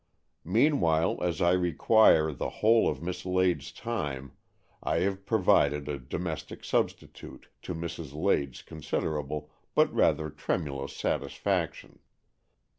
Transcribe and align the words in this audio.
"Meanwhile, 0.43 1.21
as 1.21 1.43
I 1.43 1.51
require 1.51 2.31
the 2.31 2.49
whole 2.49 2.89
of 2.89 3.03
Miss 3.03 3.23
Lade's 3.23 3.71
time, 3.71 4.31
I 4.81 5.01
have 5.01 5.27
provided 5.27 5.87
a 5.87 5.99
domestic 5.99 6.63
substitute, 6.65 7.49
to 7.61 7.75
Mrs. 7.75 8.15
Lade's 8.19 8.63
considerable, 8.63 9.51
but 9.75 9.93
rather 9.93 10.31
tremulous, 10.31 10.95
satisfaction. 10.97 11.99